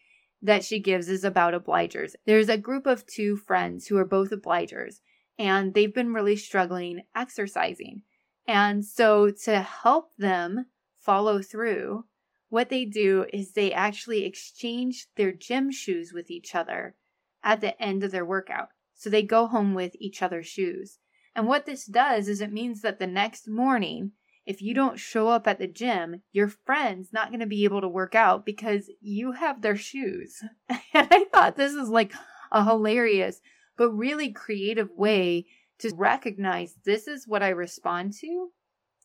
that 0.43 0.65
she 0.65 0.79
gives 0.79 1.09
is 1.09 1.25
about 1.25 1.55
obligers. 1.55 2.15
There's 2.27 2.49
a 2.49 2.59
group 2.59 2.87
of 2.87 3.07
two 3.07 3.37
friends 3.37 3.87
who 3.87 3.97
are 3.97 4.05
both 4.05 4.31
obligers, 4.31 5.01
and 5.39 5.75
they've 5.75 5.95
been 5.95 6.13
really 6.13 6.37
struggling 6.37 7.03
exercising. 7.15 8.03
And 8.47 8.85
so, 8.85 9.31
to 9.45 9.61
help 9.61 10.15
them 10.17 10.67
follow 10.99 11.41
through, 11.41 12.05
what 12.51 12.69
they 12.69 12.85
do 12.85 13.27
is 13.33 13.53
they 13.53 13.73
actually 13.73 14.25
exchange 14.25 15.07
their 15.17 15.33
gym 15.33 15.71
shoes 15.71 16.13
with 16.13 16.31
each 16.31 16.55
other 16.55 16.95
at 17.43 17.61
the 17.61 17.81
end 17.83 18.05
of 18.05 18.11
their 18.11 18.25
workout. 18.25 18.69
So, 18.95 19.09
they 19.09 19.23
go 19.23 19.47
home 19.47 19.75
with 19.75 19.97
each 19.99 20.23
other's 20.23 20.47
shoes. 20.47 20.99
And 21.35 21.49
what 21.49 21.67
this 21.67 21.85
does 21.87 22.29
is 22.29 22.41
it 22.41 22.53
means 22.53 22.83
that 22.83 22.99
the 22.99 23.07
next 23.07 23.49
morning, 23.49 24.13
if 24.47 24.61
you 24.61 24.75
don't 24.75 24.99
show 24.99 25.29
up 25.29 25.47
at 25.47 25.59
the 25.59 25.67
gym, 25.67 26.23
your 26.33 26.49
friend's 26.49 27.13
not 27.13 27.31
going 27.31 27.41
to 27.41 27.47
be 27.47 27.65
able 27.65 27.81
to 27.81 27.89
work 27.89 28.15
out 28.15 28.45
because 28.45 28.91
you 29.01 29.33
have 29.33 29.63
their 29.63 29.77
shoes. 29.77 30.43
And 30.97 31.09
I 31.11 31.25
thought 31.33 31.57
this 31.57 31.73
is 31.73 31.89
like 31.89 32.13
a 32.53 32.65
hilarious 32.65 33.41
but 33.77 33.91
really 33.91 34.31
creative 34.31 34.91
way 34.97 35.47
to 35.81 35.93
recognize 35.97 36.77
this 36.85 37.09
is 37.09 37.27
what 37.27 37.43
I 37.43 37.49
respond 37.49 38.13
to. 38.21 38.51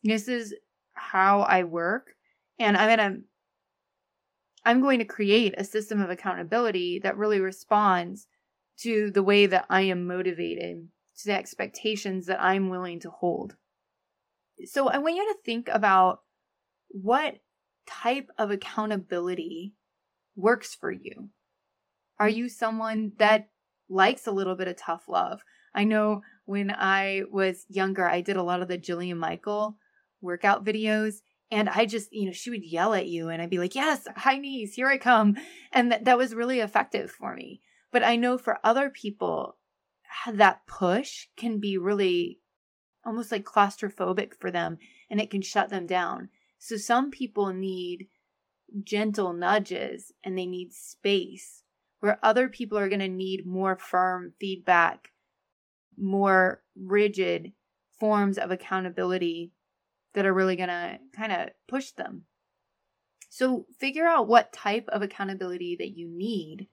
This 0.03 0.27
is 0.27 0.53
how 0.93 1.41
I 1.41 1.63
work. 1.63 2.13
And 2.59 2.77
I'm 2.77 2.97
going 2.97 3.13
to 3.13 3.21
I'm 4.65 4.81
going 4.81 4.99
to 4.99 5.05
create 5.05 5.55
a 5.57 5.63
system 5.63 6.01
of 6.01 6.09
accountability 6.09 6.99
that 6.99 7.17
really 7.17 7.39
responds 7.39 8.27
to 8.81 9.09
the 9.09 9.23
way 9.23 9.45
that 9.45 9.65
I 9.69 9.81
am 9.81 10.05
motivated, 10.05 10.89
to 11.19 11.25
the 11.25 11.33
expectations 11.33 12.27
that 12.27 12.41
I'm 12.41 12.69
willing 12.69 12.99
to 12.99 13.09
hold. 13.09 13.55
So 14.65 14.87
I 14.87 14.97
want 14.97 15.15
you 15.15 15.25
to 15.25 15.39
think 15.45 15.69
about 15.69 16.21
what 16.89 17.35
type 17.87 18.29
of 18.37 18.51
accountability 18.51 19.73
works 20.35 20.75
for 20.75 20.91
you. 20.91 21.29
Are 22.19 22.29
you 22.29 22.49
someone 22.49 23.13
that 23.17 23.49
likes 23.89 24.27
a 24.27 24.31
little 24.31 24.55
bit 24.55 24.67
of 24.67 24.75
tough 24.77 25.07
love? 25.07 25.41
I 25.73 25.83
know 25.83 26.21
when 26.45 26.71
I 26.71 27.23
was 27.31 27.65
younger, 27.69 28.07
I 28.07 28.21
did 28.21 28.37
a 28.37 28.43
lot 28.43 28.61
of 28.61 28.67
the 28.67 28.77
Jillian 28.77 29.17
Michael 29.17 29.77
workout 30.21 30.65
videos. 30.65 31.15
And 31.51 31.69
I 31.69 31.85
just, 31.85 32.09
you 32.11 32.25
know, 32.25 32.31
she 32.31 32.49
would 32.49 32.63
yell 32.63 32.93
at 32.93 33.07
you 33.07 33.29
and 33.29 33.41
I'd 33.41 33.49
be 33.49 33.57
like, 33.57 33.75
yes, 33.75 34.07
high 34.15 34.37
knees, 34.37 34.75
here 34.75 34.87
I 34.87 34.97
come. 34.97 35.35
And 35.71 35.91
that, 35.91 36.05
that 36.05 36.17
was 36.17 36.35
really 36.35 36.59
effective 36.59 37.09
for 37.09 37.33
me. 37.35 37.61
But 37.91 38.03
I 38.03 38.17
know 38.17 38.37
for 38.37 38.59
other 38.63 38.89
people, 38.89 39.57
that 40.31 40.65
push 40.67 41.27
can 41.37 41.59
be 41.59 41.77
really 41.77 42.38
almost 43.09 43.31
like 43.31 43.43
claustrophobic 43.43 44.35
for 44.39 44.51
them 44.51 44.77
and 45.09 45.19
it 45.19 45.31
can 45.31 45.41
shut 45.41 45.69
them 45.69 45.87
down. 45.87 46.29
So 46.59 46.77
some 46.77 47.09
people 47.09 47.51
need 47.51 48.07
gentle 48.83 49.33
nudges 49.33 50.11
and 50.23 50.37
they 50.37 50.45
need 50.45 50.73
space, 50.73 51.63
where 52.01 52.19
other 52.21 52.47
people 52.47 52.77
are 52.77 52.87
going 52.87 52.99
to 52.99 53.07
need 53.07 53.47
more 53.47 53.75
firm 53.75 54.33
feedback, 54.39 55.09
more 55.97 56.61
rigid 56.75 57.53
forms 57.99 58.37
of 58.37 58.51
accountability 58.51 59.53
that 60.13 60.27
are 60.27 60.33
really 60.33 60.55
going 60.55 60.69
to 60.69 60.99
kind 61.15 61.31
of 61.31 61.49
push 61.67 61.89
them. 61.91 62.25
So 63.31 63.65
figure 63.79 64.05
out 64.05 64.27
what 64.27 64.53
type 64.53 64.85
of 64.89 65.01
accountability 65.01 65.75
that 65.79 65.97
you 65.97 66.07
need 66.07 66.67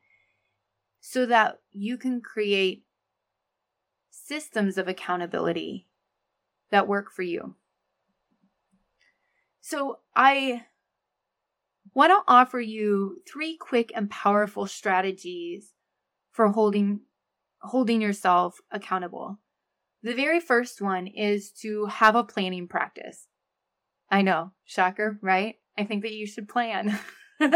so 1.00 1.24
that 1.24 1.60
you 1.72 1.96
can 1.96 2.20
create 2.20 2.84
systems 4.10 4.76
of 4.76 4.86
accountability 4.86 5.86
that 6.70 6.88
work 6.88 7.10
for 7.12 7.22
you. 7.22 7.54
So, 9.60 9.98
I 10.14 10.64
want 11.94 12.10
to 12.10 12.32
offer 12.32 12.60
you 12.60 13.22
three 13.30 13.56
quick 13.56 13.90
and 13.94 14.10
powerful 14.10 14.66
strategies 14.66 15.72
for 16.30 16.48
holding 16.48 17.00
holding 17.62 18.00
yourself 18.00 18.60
accountable. 18.70 19.38
The 20.02 20.14
very 20.14 20.38
first 20.40 20.80
one 20.80 21.06
is 21.06 21.50
to 21.62 21.86
have 21.86 22.14
a 22.14 22.22
planning 22.22 22.68
practice. 22.68 23.26
I 24.10 24.22
know, 24.22 24.52
shocker, 24.64 25.18
right? 25.20 25.56
I 25.76 25.84
think 25.84 26.02
that 26.02 26.12
you 26.12 26.26
should 26.26 26.48
plan. 26.48 26.98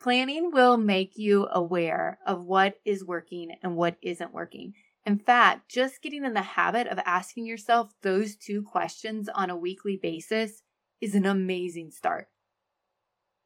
Planning 0.00 0.50
will 0.52 0.76
make 0.76 1.12
you 1.16 1.46
aware 1.50 2.18
of 2.26 2.44
what 2.44 2.74
is 2.84 3.04
working 3.04 3.52
and 3.62 3.76
what 3.76 3.96
isn't 4.02 4.34
working. 4.34 4.74
In 5.04 5.18
fact, 5.18 5.68
just 5.68 6.00
getting 6.00 6.24
in 6.24 6.34
the 6.34 6.42
habit 6.42 6.86
of 6.86 6.98
asking 7.04 7.46
yourself 7.46 7.92
those 8.02 8.36
two 8.36 8.62
questions 8.62 9.28
on 9.28 9.50
a 9.50 9.56
weekly 9.56 9.96
basis 9.96 10.62
is 11.00 11.16
an 11.16 11.26
amazing 11.26 11.90
start. 11.90 12.28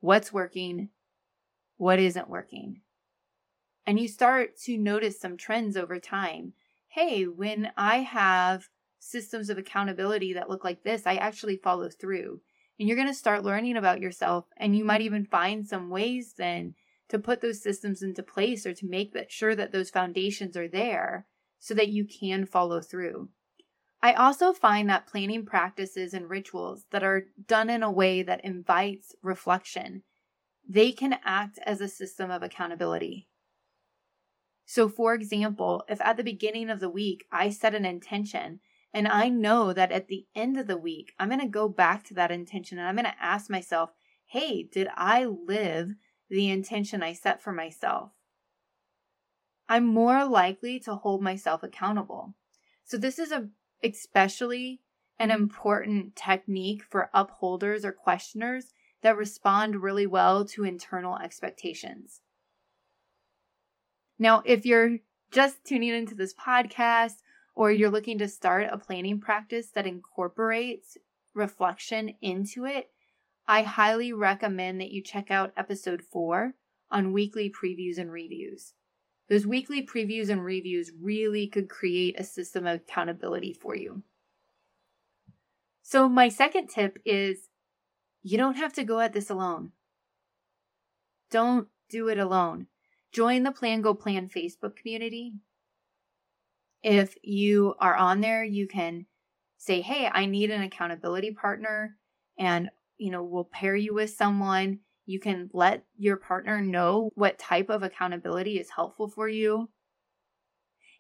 What's 0.01 0.33
working? 0.33 0.91
What 1.79 1.99
isn't 1.99 2.29
working? 2.29 2.83
And 3.87 3.99
you 3.99 4.09
start 4.09 4.59
to 4.65 4.77
notice 4.77 5.19
some 5.19 5.39
trends 5.39 5.77
over 5.77 5.99
time. 5.99 6.53
Hey, 6.89 7.25
when 7.25 7.71
I 7.77 7.99
have 7.99 8.69
systems 8.99 9.49
of 9.49 9.57
accountability 9.57 10.35
that 10.35 10.51
look 10.51 10.65
like 10.65 10.83
this, 10.83 11.07
I 11.07 11.15
actually 11.15 11.57
follow 11.57 11.89
through. 11.89 12.41
And 12.79 12.87
you're 12.87 12.97
going 12.97 13.09
to 13.09 13.15
start 13.15 13.45
learning 13.45 13.79
about 13.79 14.01
yourself. 14.01 14.45
And 14.59 14.77
you 14.77 14.85
might 14.85 15.01
even 15.01 15.25
find 15.25 15.67
some 15.67 15.89
ways 15.89 16.35
then 16.37 16.75
to 17.09 17.19
put 17.19 17.41
those 17.41 17.63
systems 17.63 18.03
into 18.03 18.23
place 18.23 18.67
or 18.67 18.75
to 18.75 18.87
make 18.87 19.15
sure 19.29 19.55
that 19.55 19.73
those 19.73 19.89
foundations 19.89 20.57
are 20.57 20.69
there 20.69 21.27
so 21.59 21.75
that 21.75 21.89
you 21.89 22.05
can 22.05 22.47
follow 22.47 22.81
through. 22.81 23.29
I 24.03 24.13
also 24.13 24.53
find 24.53 24.89
that 24.89 25.07
planning 25.07 25.45
practices 25.45 26.15
and 26.15 26.29
rituals 26.29 26.85
that 26.91 27.03
are 27.03 27.25
done 27.47 27.71
in 27.71 27.83
a 27.83 27.91
way 27.91 28.23
that 28.23 28.45
invites 28.45 29.15
reflection, 29.23 30.03
they 30.69 30.93
can 30.93 31.19
act 31.25 31.59
as 31.65 31.81
a 31.81 31.89
system 31.89 32.31
of 32.31 32.43
accountability. 32.43 33.29
So, 34.65 34.89
for 34.89 35.15
example, 35.15 35.85
if 35.89 36.01
at 36.01 36.17
the 36.17 36.25
beginning 36.25 36.71
of 36.71 36.81
the 36.81 36.91
week 36.91 37.25
I 37.31 37.51
set 37.51 37.75
an 37.75 37.85
intention 37.85 38.61
and 38.93 39.07
I 39.07 39.29
know 39.29 39.73
that 39.73 39.93
at 39.93 40.09
the 40.09 40.27
end 40.35 40.57
of 40.57 40.67
the 40.67 40.77
week 40.77 41.13
I'm 41.19 41.29
going 41.29 41.41
to 41.41 41.47
go 41.47 41.69
back 41.69 42.05
to 42.05 42.15
that 42.15 42.33
intention 42.33 42.79
and 42.79 42.87
I'm 42.87 42.97
going 42.97 43.05
to 43.07 43.23
ask 43.23 43.49
myself, 43.49 43.91
hey, 44.27 44.65
did 44.65 44.89
I 44.97 45.25
live 45.25 45.95
the 46.29 46.51
intention 46.51 47.03
I 47.03 47.13
set 47.13 47.41
for 47.41 47.53
myself? 47.53 48.11
I'm 49.69 49.87
more 49.87 50.25
likely 50.25 50.79
to 50.81 50.95
hold 50.95 51.23
myself 51.23 51.63
accountable. 51.63 52.35
So 52.85 52.97
this 52.97 53.19
is 53.19 53.33
a 53.33 53.49
especially 53.83 54.81
an 55.19 55.31
important 55.31 56.15
technique 56.17 56.83
for 56.83 57.11
upholders 57.13 57.85
or 57.85 57.93
questioners 57.93 58.73
that 59.03 59.17
respond 59.17 59.83
really 59.83 60.07
well 60.07 60.45
to 60.45 60.65
internal 60.65 61.19
expectations. 61.19 62.21
Now, 64.19 64.43
if 64.45 64.65
you're 64.65 64.99
just 65.31 65.65
tuning 65.65 65.95
into 65.95 66.15
this 66.15 66.35
podcast 66.35 67.17
or 67.55 67.71
you're 67.71 67.91
looking 67.91 68.19
to 68.19 68.29
start 68.29 68.69
a 68.71 68.79
planning 68.79 69.21
practice 69.21 69.69
that 69.71 69.87
incorporates 69.87 70.97
reflection 71.35 72.15
into 72.21 72.65
it, 72.65 72.91
I 73.47 73.63
highly 73.63 74.13
recommend 74.13 74.81
that 74.81 74.91
you 74.91 75.03
check 75.03 75.31
out 75.31 75.53
episode 75.57 76.03
four 76.03 76.55
on 76.91 77.13
weekly 77.13 77.51
previews 77.51 77.99
and 77.99 78.11
reviews. 78.11 78.73
Those 79.29 79.47
weekly 79.47 79.85
previews 79.85 80.29
and 80.29 80.45
reviews 80.45 80.93
really 81.01 81.49
could 81.49 81.69
create 81.69 82.19
a 82.19 82.25
system 82.25 82.67
of 82.67 82.81
accountability 82.81 83.53
for 83.53 83.75
you. 83.75 84.03
So, 85.83 86.09
my 86.09 86.29
second 86.29 86.69
tip 86.69 86.99
is 87.05 87.49
you 88.23 88.39
don't 88.39 88.57
have 88.57 88.73
to 88.75 88.85
go 88.85 89.01
at 89.01 89.13
this 89.13 89.31
alone. 89.31 89.73
Don't 91.31 91.69
do 91.89 92.09
it 92.09 92.19
alone. 92.19 92.67
Join 93.13 93.43
the 93.43 93.53
Plan 93.53 93.83
Goal 93.83 93.95
Plan 93.95 94.29
Facebook 94.29 94.77
community. 94.77 95.33
If 96.83 97.17
you 97.23 97.75
are 97.81 97.97
on 97.97 98.21
there, 98.21 98.45
you 98.45 98.69
can 98.69 99.07
say, 99.59 99.81
Hey, 99.81 100.09
I 100.13 100.27
need 100.27 100.51
an 100.51 100.63
accountability 100.63 101.33
partner, 101.33 101.97
and 102.39 102.71
you 102.99 103.11
know, 103.11 103.23
we'll 103.23 103.45
pair 103.45 103.77
you 103.77 103.95
with 103.95 104.11
someone. 104.11 104.81
You 105.07 105.21
can 105.21 105.51
let 105.53 105.85
your 105.97 106.17
partner 106.17 106.61
know 106.61 107.11
what 107.15 107.39
type 107.39 107.71
of 107.71 107.83
accountability 107.83 108.59
is 108.59 108.71
helpful 108.71 109.09
for 109.09 109.29
you. 109.29 109.71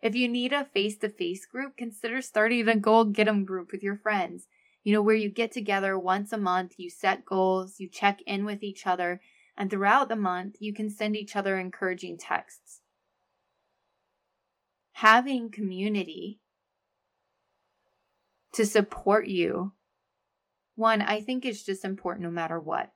If 0.01 0.15
you 0.15 0.29
need 0.29 0.53
a 0.53 0.65
face 0.65 0.97
to 0.99 1.09
face 1.09 1.45
group, 1.45 1.77
consider 1.77 2.23
starting 2.23 2.69
a 2.69 2.77
goal 2.77 3.05
get 3.05 3.27
'em 3.27 3.45
group 3.45 3.73
with 3.73 3.83
your 3.83 3.97
friends. 3.97 4.47
You 4.85 4.93
know, 4.93 5.03
where 5.03 5.17
you 5.17 5.29
get 5.29 5.51
together 5.51 5.99
once 5.99 6.33
a 6.33 6.39
month, 6.39 6.79
you 6.79 6.89
set 6.89 7.25
goals, 7.25 7.81
you 7.81 7.89
check 7.89 8.23
in 8.23 8.45
with 8.45 8.63
each 8.63 8.87
other, 8.87 9.21
and 9.57 9.69
throughout 9.69 10.09
the 10.09 10.15
month, 10.15 10.59
you 10.61 10.73
can 10.73 10.89
send 10.89 11.17
each 11.17 11.35
other 11.35 11.59
encouraging 11.59 12.19
texts. 12.19 12.83
Having 14.93 15.51
community 15.51 16.41
to 18.53 18.65
support 18.65 19.27
you, 19.27 19.73
one, 20.77 21.03
I 21.03 21.21
think 21.21 21.45
is 21.45 21.65
just 21.65 21.85
important 21.85 22.23
no 22.23 22.31
matter 22.31 22.61
what. 22.61 22.93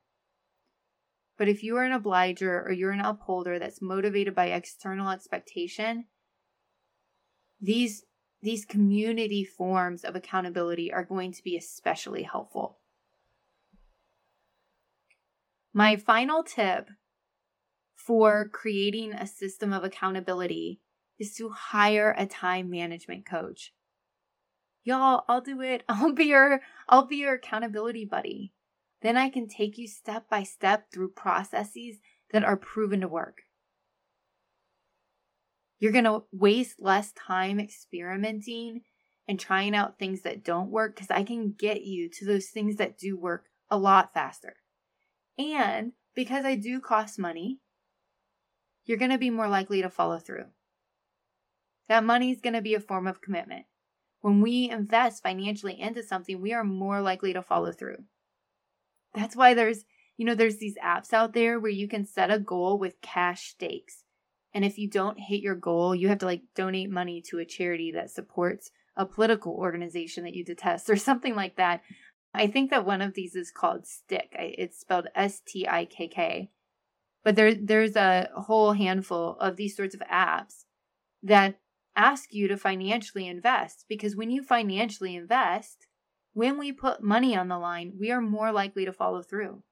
But 1.40 1.49
if 1.49 1.62
you 1.62 1.78
are 1.78 1.85
an 1.85 1.92
obliger 1.92 2.62
or 2.66 2.70
you're 2.70 2.90
an 2.90 3.00
upholder 3.00 3.59
that's 3.59 3.80
motivated 3.80 4.35
by 4.35 4.49
external 4.49 5.09
expectation, 5.09 6.04
these 7.59 8.04
these 8.42 8.66
community 8.66 9.42
forms 9.42 10.04
of 10.04 10.14
accountability 10.14 10.92
are 10.92 11.02
going 11.02 11.32
to 11.32 11.42
be 11.42 11.56
especially 11.56 12.25
helpful. 12.25 12.80
My 15.73 15.97
final 15.97 16.42
tip 16.42 16.90
for 17.94 18.47
creating 18.52 19.14
a 19.14 19.26
system 19.26 19.73
of 19.73 19.82
accountability 19.82 20.82
is 21.18 21.35
to 21.37 21.49
hire 21.49 22.14
a 22.18 22.26
time 22.26 22.68
management 22.68 23.25
coach. 23.25 23.73
Y'all, 24.85 25.25
I'll 25.26 25.40
do 25.40 25.62
it. 25.62 25.85
I'll 25.88 26.12
be 26.12 26.26
your 26.26 26.61
I'll 26.87 27.06
be 27.06 27.16
your 27.16 27.32
accountability 27.32 28.04
buddy. 28.04 28.52
Then 29.02 29.16
I 29.16 29.30
can 29.30 29.49
take 29.49 29.78
you 29.78 29.88
step 29.88 30.28
by 30.28 30.42
step 30.42 30.92
through 30.92 31.12
processes 31.12 31.99
that 32.33 32.45
are 32.45 32.57
proven 32.57 33.00
to 33.00 33.09
work. 33.09 33.42
You're 35.78 35.92
going 35.92 36.04
to 36.04 36.25
waste 36.30 36.76
less 36.78 37.12
time 37.12 37.59
experimenting 37.59 38.83
and 39.26 39.40
trying 39.40 39.75
out 39.75 39.99
things 39.99 40.23
that 40.23 40.45
don't 40.45 40.71
work 40.71 40.95
because 40.95 41.11
I 41.11 41.23
can 41.23 41.54
get 41.59 41.83
you 41.83 42.11
to 42.11 42.26
those 42.26 42.49
things 42.49 42.76
that 42.76 42.99
do 42.99 43.16
work 43.16 43.47
a 43.71 43.78
lot 43.78 44.12
faster. 44.12 44.57
And 45.38 45.92
because 46.14 46.45
I 46.45 46.57
do 46.57 46.80
cost 46.80 47.19
money, 47.19 47.61
you're 48.85 48.99
going 48.99 49.11
to 49.11 49.19
be 49.19 49.30
more 49.30 49.49
likely 49.49 49.80
to 49.80 49.88
follow 49.88 50.19
through. 50.19 50.47
That 51.88 52.04
money 52.04 52.30
is 52.30 52.40
going 52.40 52.54
to 52.54 52.61
be 52.61 52.75
a 52.75 52.80
form 52.80 53.07
of 53.07 53.23
commitment. 53.23 53.64
When 54.21 54.42
we 54.42 54.69
invest 54.69 55.23
financially 55.23 55.80
into 55.80 56.02
something, 56.02 56.40
we 56.40 56.52
are 56.52 56.64
more 56.64 57.00
likely 57.00 57.33
to 57.33 57.42
follow 57.42 57.73
through. 57.73 58.04
That's 59.14 59.37
why 59.37 59.55
there's, 59.55 59.85
you 60.17 60.25
know, 60.25 60.35
there's 60.35 60.59
these 60.59 60.76
apps 60.85 61.12
out 61.12 61.33
there 61.33 61.59
where 61.59 61.71
you 61.71 61.88
can 61.88 62.05
set 62.05 62.31
a 62.31 62.38
goal 62.38 62.79
with 62.79 63.00
cash 63.00 63.50
stakes. 63.50 64.05
And 64.52 64.64
if 64.64 64.79
you 64.79 64.88
don't 64.88 65.19
hit 65.19 65.40
your 65.40 65.55
goal, 65.55 65.95
you 65.95 66.09
have 66.09 66.19
to 66.19 66.26
like 66.26 66.43
donate 66.55 66.90
money 66.90 67.23
to 67.29 67.38
a 67.38 67.45
charity 67.45 67.93
that 67.93 68.11
supports 68.11 68.71
a 68.97 69.07
political 69.07 69.55
organization 69.55 70.25
that 70.25 70.35
you 70.35 70.45
detest 70.45 70.90
or 70.90 70.97
something 70.97 71.35
like 71.35 71.57
that. 71.57 71.83
I 72.33 72.47
think 72.47 72.71
that 72.71 72.87
one 72.87 73.02
of 73.02 73.14
these 73.14 73.35
is 73.35 73.50
called 73.50 73.87
Stick. 73.87 74.35
It's 74.38 74.79
spelled 74.79 75.09
S 75.14 75.40
T 75.45 75.67
I 75.69 75.85
K 75.85 76.09
K. 76.09 76.50
But 77.25 77.37
there 77.37 77.55
there's 77.55 77.97
a 77.97 78.29
whole 78.35 78.73
handful 78.73 79.37
of 79.40 79.57
these 79.57 79.76
sorts 79.76 79.95
of 79.95 80.00
apps 80.00 80.64
that 81.23 81.59
ask 81.97 82.33
you 82.33 82.49
to 82.49 82.57
financially 82.57 83.26
invest 83.26 83.85
because 83.88 84.17
when 84.17 84.31
you 84.31 84.42
financially 84.42 85.16
invest, 85.16 85.87
when 86.33 86.59
we 86.59 86.73
put 86.73 87.03
money 87.03 87.37
on 87.37 87.49
the 87.49 87.59
line, 87.59 87.95
we 87.99 88.11
are 88.11 88.21
more 88.21 88.53
likely 88.53 88.85
to 88.85 88.93
follow 88.93 89.23
through. 89.23 89.62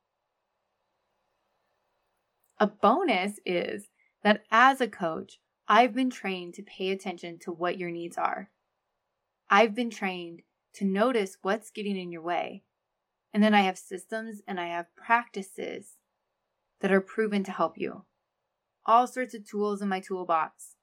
A 2.59 2.67
bonus 2.67 3.39
is 3.47 3.89
that 4.25 4.43
as 4.51 4.81
a 4.81 4.89
coach, 4.89 5.39
I've 5.69 5.95
been 5.95 6.11
trained 6.11 6.55
to 6.55 6.63
pay 6.63 6.91
attention 6.91 7.39
to 7.41 7.53
what 7.53 7.79
your 7.79 7.91
needs 7.91 8.19
are. 8.19 8.51
I've 9.49 9.75
been 9.75 9.91
trained 9.91 10.43
to 10.75 10.85
notice 10.85 11.39
what's 11.43 11.71
getting 11.71 11.97
in 11.97 12.11
your 12.11 12.23
way. 12.23 12.65
And 13.33 13.43
then 13.43 13.55
I 13.55 13.63
have 13.63 13.79
systems 13.79 14.41
and 14.47 14.59
I 14.59 14.69
have 14.69 14.95
practices 14.97 15.97
that 16.81 16.93
are 16.93 17.01
proven 17.01 17.45
to 17.45 17.53
help 17.53 17.77
you. 17.77 18.05
All 18.87 19.07
sorts 19.07 19.35
of 19.35 19.49
tools 19.49 19.83
in 19.83 19.89
my 19.89 20.01
toolbox 20.01 20.75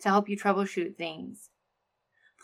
to 0.00 0.08
help 0.08 0.28
you 0.28 0.36
troubleshoot 0.36 0.96
things. 0.96 1.50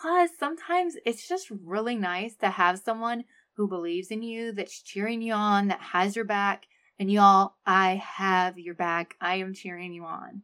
Plus, 0.03 0.31
sometimes 0.37 0.97
it's 1.07 1.29
just 1.29 1.47
really 1.65 1.95
nice 1.95 2.35
to 2.35 2.51
have 2.51 2.81
someone 2.81 3.23
who 3.57 3.69
believes 3.69 4.09
in 4.09 4.21
you, 4.21 4.51
that's 4.51 4.83
cheering 4.83 5.23
you 5.23 5.33
on, 5.33 5.69
that 5.69 5.81
has 5.81 6.17
your 6.17 6.25
back, 6.25 6.65
and 6.99 7.09
y'all, 7.09 7.55
I 7.65 8.03
have 8.05 8.59
your 8.59 8.75
back. 8.75 9.15
I 9.21 9.37
am 9.37 9.55
cheering 9.55 9.93
you 9.93 10.05
on. 10.05 10.43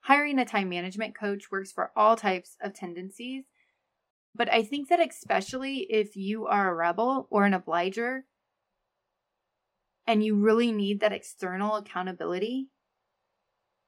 Hiring 0.00 0.38
a 0.38 0.46
time 0.46 0.70
management 0.70 1.14
coach 1.14 1.50
works 1.50 1.72
for 1.72 1.90
all 1.94 2.16
types 2.16 2.56
of 2.62 2.72
tendencies, 2.72 3.44
but 4.34 4.50
I 4.50 4.62
think 4.62 4.88
that 4.88 5.06
especially 5.06 5.80
if 5.90 6.16
you 6.16 6.46
are 6.46 6.70
a 6.70 6.74
rebel 6.74 7.28
or 7.28 7.44
an 7.44 7.52
obliger 7.52 8.24
and 10.06 10.24
you 10.24 10.36
really 10.36 10.72
need 10.72 11.00
that 11.00 11.12
external 11.12 11.76
accountability, 11.76 12.68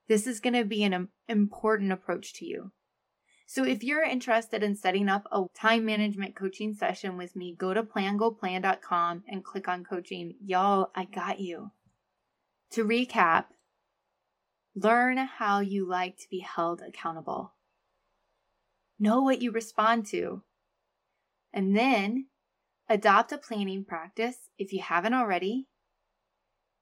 this 0.07 0.27
is 0.27 0.41
going 0.41 0.55
to 0.55 0.67
be 0.67 0.85
an 0.85 1.09
important 1.29 1.93
approach 1.93 2.35
to 2.35 2.45
you. 2.45 2.73
So 3.49 3.65
if 3.65 3.85
you're 3.85 4.03
interested 4.03 4.65
in 4.65 4.75
setting 4.75 5.09
up 5.09 5.29
a 5.31 5.45
time 5.55 5.87
management 5.87 6.35
coaching 6.35 6.75
session 6.75 7.17
with 7.17 7.37
me, 7.37 7.55
go 7.57 7.73
to 7.73 7.85
plangoalplan.com 7.85 9.23
and 9.29 9.45
click 9.45 9.69
on 9.69 9.85
coaching. 9.85 10.35
Y'all, 10.45 10.91
I 10.97 11.05
got 11.05 11.39
you. 11.39 11.71
To 12.73 12.85
recap, 12.85 13.45
learn 14.75 15.17
how 15.17 15.61
you 15.61 15.89
like 15.89 16.17
to 16.19 16.29
be 16.29 16.41
held 16.41 16.83
accountable. 16.83 17.53
Know 18.99 19.23
what 19.23 19.41
you 19.41 19.53
respond 19.53 20.07
to. 20.07 20.43
And 21.53 21.77
then 21.77 22.27
adopt 22.89 23.31
a 23.31 23.39
planning 23.39 23.85
practice 23.85 24.37
if 24.59 24.73
you 24.73 24.83
haven't 24.83 25.15
already. 25.15 25.69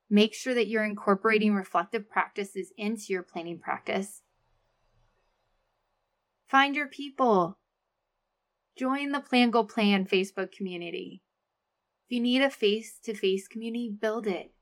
Make 0.09 0.33
sure 0.33 0.55
that 0.55 0.68
you're 0.68 0.85
incorporating 0.85 1.55
reflective 1.55 2.09
practices 2.09 2.72
into 2.79 3.12
your 3.12 3.22
planning 3.22 3.59
practice 3.59 4.22
Find 6.55 6.77
your 6.77 6.87
people. 6.87 7.59
Join 8.79 9.11
the 9.11 9.19
Plan 9.19 9.51
Goal 9.51 9.64
Plan 9.64 10.07
Facebook 10.07 10.53
community. 10.53 11.21
If 12.07 12.14
you 12.14 12.21
need 12.21 12.43
a 12.43 12.49
face 12.49 13.01
to 13.03 13.12
face 13.12 13.49
community, 13.49 13.90
build 13.90 14.29
it. 14.29 14.53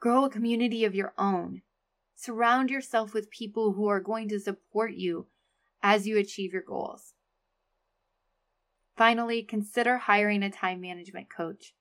Grow 0.00 0.24
a 0.24 0.28
community 0.28 0.84
of 0.84 0.92
your 0.92 1.14
own. 1.16 1.62
Surround 2.16 2.68
yourself 2.68 3.14
with 3.14 3.30
people 3.30 3.74
who 3.74 3.86
are 3.86 4.00
going 4.00 4.28
to 4.30 4.40
support 4.40 4.94
you 4.94 5.28
as 5.84 6.08
you 6.08 6.18
achieve 6.18 6.52
your 6.52 6.62
goals. 6.62 7.14
Finally, 8.96 9.44
consider 9.44 9.98
hiring 9.98 10.42
a 10.42 10.50
time 10.50 10.80
management 10.80 11.28
coach. 11.32 11.74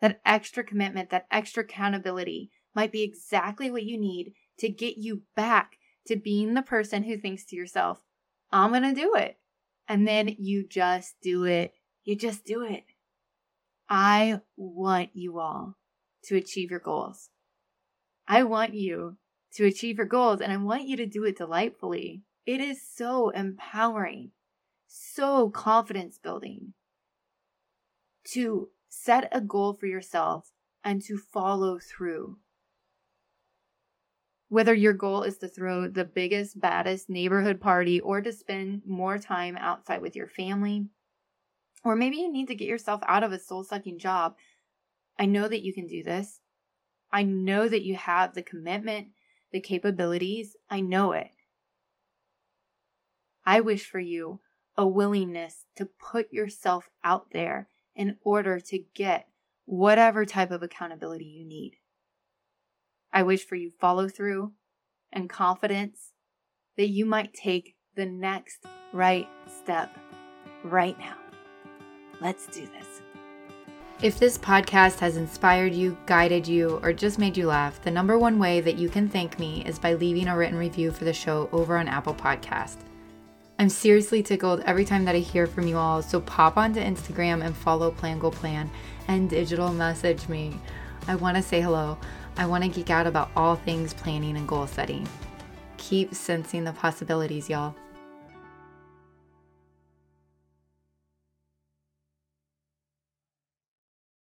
That 0.00 0.22
extra 0.24 0.64
commitment, 0.64 1.10
that 1.10 1.26
extra 1.30 1.64
accountability 1.64 2.50
might 2.74 2.92
be 2.92 3.02
exactly 3.02 3.70
what 3.70 3.82
you 3.82 4.00
need 4.00 4.32
to 4.56 4.70
get 4.70 4.96
you 4.96 5.24
back 5.36 5.76
to 6.06 6.16
being 6.16 6.54
the 6.54 6.62
person 6.62 7.04
who 7.04 7.16
thinks 7.16 7.44
to 7.46 7.56
yourself, 7.56 8.00
I'm 8.50 8.70
going 8.70 8.82
to 8.82 9.00
do 9.00 9.14
it. 9.14 9.38
And 9.88 10.06
then 10.06 10.34
you 10.38 10.66
just 10.66 11.16
do 11.22 11.44
it. 11.44 11.74
You 12.04 12.16
just 12.16 12.44
do 12.44 12.62
it. 12.62 12.84
I 13.88 14.40
want 14.56 15.10
you 15.14 15.40
all 15.40 15.76
to 16.24 16.36
achieve 16.36 16.70
your 16.70 16.80
goals. 16.80 17.30
I 18.28 18.44
want 18.44 18.74
you 18.74 19.16
to 19.54 19.66
achieve 19.66 19.98
your 19.98 20.06
goals 20.06 20.40
and 20.40 20.52
I 20.52 20.56
want 20.56 20.86
you 20.86 20.96
to 20.96 21.06
do 21.06 21.24
it 21.24 21.36
delightfully. 21.36 22.22
It 22.46 22.60
is 22.60 22.80
so 22.82 23.30
empowering, 23.30 24.30
so 24.86 25.50
confidence 25.50 26.18
building 26.18 26.74
to 28.32 28.68
set 28.88 29.28
a 29.32 29.40
goal 29.40 29.74
for 29.74 29.86
yourself 29.86 30.52
and 30.84 31.02
to 31.02 31.18
follow 31.18 31.78
through. 31.78 32.38
Whether 34.50 34.74
your 34.74 34.92
goal 34.92 35.22
is 35.22 35.38
to 35.38 35.48
throw 35.48 35.86
the 35.86 36.04
biggest, 36.04 36.60
baddest 36.60 37.08
neighborhood 37.08 37.60
party 37.60 38.00
or 38.00 38.20
to 38.20 38.32
spend 38.32 38.82
more 38.84 39.16
time 39.16 39.56
outside 39.56 40.02
with 40.02 40.16
your 40.16 40.26
family, 40.26 40.88
or 41.84 41.94
maybe 41.94 42.16
you 42.16 42.30
need 42.30 42.48
to 42.48 42.56
get 42.56 42.66
yourself 42.66 43.00
out 43.06 43.22
of 43.22 43.30
a 43.30 43.38
soul 43.38 43.62
sucking 43.62 44.00
job, 44.00 44.34
I 45.16 45.26
know 45.26 45.46
that 45.46 45.62
you 45.62 45.72
can 45.72 45.86
do 45.86 46.02
this. 46.02 46.40
I 47.12 47.22
know 47.22 47.68
that 47.68 47.84
you 47.84 47.94
have 47.94 48.34
the 48.34 48.42
commitment, 48.42 49.10
the 49.52 49.60
capabilities. 49.60 50.56
I 50.68 50.80
know 50.80 51.12
it. 51.12 51.30
I 53.46 53.60
wish 53.60 53.86
for 53.86 54.00
you 54.00 54.40
a 54.76 54.84
willingness 54.84 55.66
to 55.76 55.86
put 55.86 56.32
yourself 56.32 56.90
out 57.04 57.28
there 57.32 57.68
in 57.94 58.16
order 58.22 58.58
to 58.58 58.84
get 58.94 59.28
whatever 59.64 60.24
type 60.24 60.50
of 60.50 60.64
accountability 60.64 61.24
you 61.24 61.44
need. 61.44 61.76
I 63.12 63.22
wish 63.22 63.44
for 63.44 63.56
you 63.56 63.72
follow 63.80 64.08
through 64.08 64.52
and 65.12 65.28
confidence 65.28 66.12
that 66.76 66.88
you 66.88 67.04
might 67.04 67.34
take 67.34 67.76
the 67.96 68.06
next 68.06 68.64
right 68.92 69.28
step 69.48 69.96
right 70.64 70.98
now. 70.98 71.16
Let's 72.20 72.46
do 72.46 72.66
this. 72.66 73.02
If 74.02 74.18
this 74.18 74.38
podcast 74.38 74.98
has 75.00 75.18
inspired 75.18 75.74
you, 75.74 75.96
guided 76.06 76.48
you, 76.48 76.80
or 76.82 76.92
just 76.92 77.18
made 77.18 77.36
you 77.36 77.46
laugh, 77.46 77.82
the 77.82 77.90
number 77.90 78.16
one 78.16 78.38
way 78.38 78.60
that 78.60 78.78
you 78.78 78.88
can 78.88 79.08
thank 79.08 79.38
me 79.38 79.62
is 79.66 79.78
by 79.78 79.92
leaving 79.92 80.28
a 80.28 80.36
written 80.36 80.56
review 80.56 80.90
for 80.90 81.04
the 81.04 81.12
show 81.12 81.50
over 81.52 81.76
on 81.76 81.86
Apple 81.86 82.14
Podcast. 82.14 82.78
I'm 83.58 83.68
seriously 83.68 84.22
tickled 84.22 84.60
every 84.60 84.86
time 84.86 85.04
that 85.04 85.14
I 85.14 85.18
hear 85.18 85.46
from 85.46 85.66
you 85.66 85.76
all, 85.76 86.00
so 86.00 86.18
pop 86.22 86.56
onto 86.56 86.80
Instagram 86.80 87.44
and 87.44 87.54
follow 87.54 87.90
Plan 87.90 88.18
Goal 88.18 88.30
Plan 88.30 88.70
and 89.08 89.28
digital 89.28 89.70
message 89.70 90.26
me. 90.30 90.58
I 91.06 91.16
want 91.16 91.36
to 91.36 91.42
say 91.42 91.60
hello. 91.60 91.98
I 92.40 92.46
want 92.46 92.64
to 92.64 92.70
geek 92.70 92.88
out 92.88 93.06
about 93.06 93.30
all 93.36 93.56
things 93.56 93.92
planning 93.92 94.34
and 94.38 94.48
goal 94.48 94.66
setting. 94.66 95.06
Keep 95.76 96.14
sensing 96.14 96.64
the 96.64 96.72
possibilities, 96.72 97.50
y'all. 97.50 97.74